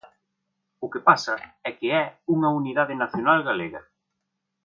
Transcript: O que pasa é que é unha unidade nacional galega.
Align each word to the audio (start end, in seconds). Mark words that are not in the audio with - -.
O 0.85 0.87
que 0.93 1.01
pasa 1.09 1.35
é 1.69 1.69
que 1.77 1.87
é 2.03 2.05
unha 2.35 2.49
unidade 2.59 2.95
nacional 3.03 3.39
galega. 3.49 3.81